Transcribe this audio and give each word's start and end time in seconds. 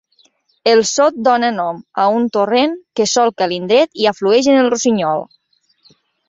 El 0.69 0.79
sot 0.91 1.17
dóna 1.27 1.51
nom 1.57 1.77
a 2.03 2.05
un 2.19 2.25
torrent, 2.37 2.73
que 3.01 3.07
solca 3.11 3.49
l'indret 3.53 4.01
i 4.05 4.09
aflueix 4.13 4.51
en 4.55 4.59
el 4.63 4.73
Rossinyol. 4.77 5.25